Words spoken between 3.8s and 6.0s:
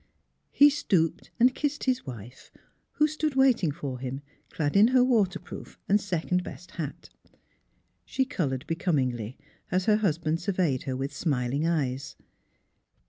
him, clad in her waterproof